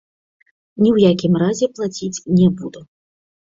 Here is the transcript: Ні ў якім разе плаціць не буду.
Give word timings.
Ні 0.83 0.89
ў 0.95 1.11
якім 1.11 1.33
разе 1.45 1.65
плаціць 1.77 2.23
не 2.41 2.51
буду. 2.57 2.79